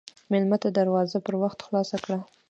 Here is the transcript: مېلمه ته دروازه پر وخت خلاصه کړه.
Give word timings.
مېلمه 0.31 0.57
ته 0.63 0.69
دروازه 0.79 1.17
پر 1.25 1.35
وخت 1.43 1.59
خلاصه 1.65 1.97
کړه. 2.03 2.17